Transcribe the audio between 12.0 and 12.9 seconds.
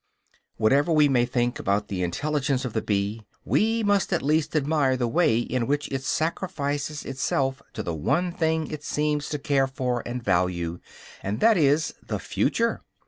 the future.